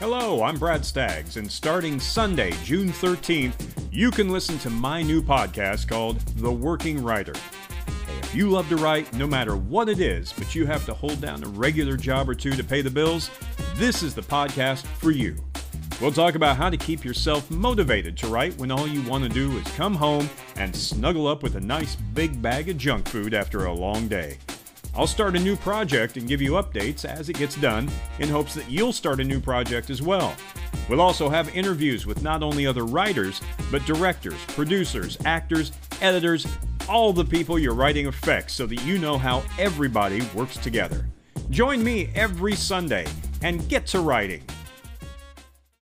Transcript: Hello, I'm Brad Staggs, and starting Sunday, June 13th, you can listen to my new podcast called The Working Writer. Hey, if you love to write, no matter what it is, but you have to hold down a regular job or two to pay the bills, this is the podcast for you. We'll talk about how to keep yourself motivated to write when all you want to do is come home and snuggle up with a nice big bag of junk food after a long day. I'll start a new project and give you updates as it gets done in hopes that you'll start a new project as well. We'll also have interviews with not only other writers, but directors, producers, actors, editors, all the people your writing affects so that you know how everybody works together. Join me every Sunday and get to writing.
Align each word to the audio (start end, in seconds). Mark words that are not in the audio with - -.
Hello, 0.00 0.42
I'm 0.42 0.56
Brad 0.56 0.82
Staggs, 0.82 1.36
and 1.36 1.52
starting 1.52 2.00
Sunday, 2.00 2.52
June 2.64 2.88
13th, 2.88 3.52
you 3.92 4.10
can 4.10 4.30
listen 4.30 4.58
to 4.60 4.70
my 4.70 5.02
new 5.02 5.20
podcast 5.20 5.88
called 5.88 6.18
The 6.38 6.50
Working 6.50 7.02
Writer. 7.02 7.34
Hey, 8.06 8.18
if 8.22 8.34
you 8.34 8.48
love 8.48 8.66
to 8.70 8.76
write, 8.76 9.12
no 9.12 9.26
matter 9.26 9.56
what 9.56 9.90
it 9.90 10.00
is, 10.00 10.32
but 10.32 10.54
you 10.54 10.64
have 10.64 10.86
to 10.86 10.94
hold 10.94 11.20
down 11.20 11.44
a 11.44 11.48
regular 11.48 11.98
job 11.98 12.30
or 12.30 12.34
two 12.34 12.52
to 12.52 12.64
pay 12.64 12.80
the 12.80 12.88
bills, 12.88 13.28
this 13.74 14.02
is 14.02 14.14
the 14.14 14.22
podcast 14.22 14.86
for 14.86 15.10
you. 15.10 15.36
We'll 16.00 16.12
talk 16.12 16.34
about 16.34 16.56
how 16.56 16.70
to 16.70 16.78
keep 16.78 17.04
yourself 17.04 17.50
motivated 17.50 18.16
to 18.16 18.28
write 18.28 18.56
when 18.56 18.70
all 18.70 18.88
you 18.88 19.02
want 19.02 19.24
to 19.24 19.28
do 19.28 19.54
is 19.58 19.66
come 19.72 19.94
home 19.94 20.30
and 20.56 20.74
snuggle 20.74 21.26
up 21.26 21.42
with 21.42 21.56
a 21.56 21.60
nice 21.60 21.94
big 22.14 22.40
bag 22.40 22.70
of 22.70 22.78
junk 22.78 23.06
food 23.06 23.34
after 23.34 23.66
a 23.66 23.74
long 23.74 24.08
day. 24.08 24.38
I'll 24.94 25.06
start 25.06 25.36
a 25.36 25.40
new 25.40 25.56
project 25.56 26.16
and 26.16 26.26
give 26.26 26.42
you 26.42 26.52
updates 26.52 27.04
as 27.04 27.28
it 27.28 27.38
gets 27.38 27.54
done 27.56 27.90
in 28.18 28.28
hopes 28.28 28.54
that 28.54 28.68
you'll 28.68 28.92
start 28.92 29.20
a 29.20 29.24
new 29.24 29.40
project 29.40 29.88
as 29.88 30.02
well. 30.02 30.34
We'll 30.88 31.00
also 31.00 31.28
have 31.28 31.54
interviews 31.56 32.06
with 32.06 32.22
not 32.22 32.42
only 32.42 32.66
other 32.66 32.84
writers, 32.84 33.40
but 33.70 33.84
directors, 33.86 34.42
producers, 34.48 35.16
actors, 35.24 35.72
editors, 36.00 36.46
all 36.88 37.12
the 37.12 37.24
people 37.24 37.58
your 37.58 37.74
writing 37.74 38.08
affects 38.08 38.54
so 38.54 38.66
that 38.66 38.82
you 38.84 38.98
know 38.98 39.16
how 39.16 39.44
everybody 39.58 40.22
works 40.34 40.56
together. 40.56 41.06
Join 41.50 41.84
me 41.84 42.10
every 42.16 42.56
Sunday 42.56 43.06
and 43.42 43.66
get 43.68 43.86
to 43.88 44.00
writing. 44.00 44.42